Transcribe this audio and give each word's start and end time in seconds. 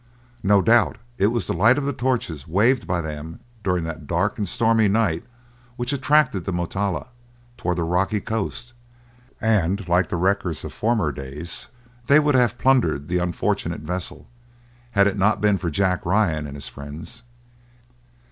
No 0.41 0.63
doubt 0.63 0.97
it 1.19 1.27
was 1.27 1.45
the 1.45 1.53
light 1.53 1.77
of 1.77 1.95
torches 1.95 2.47
waved 2.47 2.87
by 2.87 3.01
them 3.01 3.39
during 3.63 3.83
that 3.83 4.07
dark 4.07 4.39
and 4.39 4.49
stormy 4.49 4.87
night 4.87 5.23
which 5.75 5.93
attracted 5.93 6.43
the 6.45 6.51
Motala 6.51 7.09
towards 7.55 7.77
the 7.77 7.83
rocky 7.83 8.19
coast, 8.19 8.73
and 9.39 9.87
like 9.87 10.09
the 10.09 10.15
wreckers 10.15 10.63
of 10.63 10.73
former 10.73 11.11
days, 11.11 11.67
they 12.07 12.19
would 12.19 12.33
have 12.33 12.57
plundered 12.57 13.09
the 13.09 13.19
unfortunate 13.19 13.81
vessel, 13.81 14.27
had 14.89 15.05
it 15.05 15.19
not 15.19 15.39
been 15.39 15.59
for 15.59 15.69
Jack 15.69 16.03
Ryan 16.03 16.47
and 16.47 16.55
his 16.57 16.67
friends. 16.67 17.21